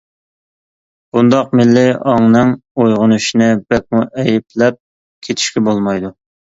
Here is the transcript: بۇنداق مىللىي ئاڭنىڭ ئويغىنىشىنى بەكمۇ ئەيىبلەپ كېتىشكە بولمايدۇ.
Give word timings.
بۇنداق 1.17 1.51
مىللىي 1.59 1.93
ئاڭنىڭ 2.15 2.55
ئويغىنىشىنى 2.81 3.53
بەكمۇ 3.71 4.03
ئەيىبلەپ 4.11 4.85
كېتىشكە 5.31 5.69
بولمايدۇ. 5.73 6.17